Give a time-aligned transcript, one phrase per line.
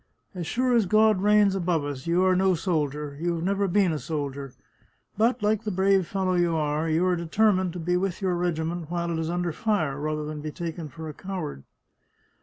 [0.33, 3.91] As sure as God reigns above us, you are no soldier; you have never been
[3.91, 4.51] a soldier!
[5.15, 7.73] But, like the brave fellow 3^ The Chartreuse of Parma you are, you are determined
[7.73, 11.07] to be with your regiment while it is under fire rather than be taken for
[11.07, 11.65] a coward."